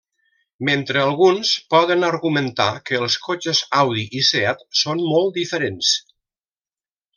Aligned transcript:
Mentre 0.69 1.01
alguns 1.01 1.51
poden 1.73 2.05
argumentar 2.07 2.67
que 2.89 2.97
els 3.01 3.19
cotxes 3.27 3.61
Audi 3.83 4.07
i 4.21 4.25
Seat 4.31 4.67
són 4.83 5.07
molt 5.13 5.33
diferents. 5.39 5.95